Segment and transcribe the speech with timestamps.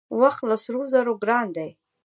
[0.21, 1.69] وخت له سرو زرو ګران دی.